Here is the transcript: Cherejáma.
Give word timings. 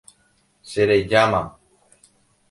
Cherejáma. 0.69 1.41